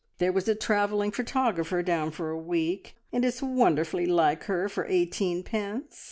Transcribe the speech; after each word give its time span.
There 0.17 0.31
was 0.31 0.47
a 0.47 0.55
travelling 0.55 1.11
photographer 1.11 1.83
down 1.83 2.09
for 2.09 2.31
a 2.31 2.35
week, 2.39 2.95
and 3.13 3.23
it's 3.23 3.39
wonderfully 3.43 4.07
like 4.07 4.45
her 4.45 4.67
for 4.67 4.87
eighteenpence. 4.87 5.99